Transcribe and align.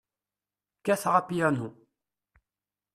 Kkateɣ 0.79 1.13
apyanu. 1.19 1.69